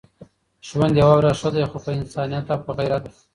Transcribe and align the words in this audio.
ژوند 0.67 0.93
يوه 1.01 1.15
ورځ 1.19 1.35
ښه 1.41 1.49
دی 1.55 1.63
خو 1.71 1.77
په 1.85 1.89
انسانيت 1.99 2.45
او 2.53 2.59
په 2.65 2.71
غيرت. 2.77 3.03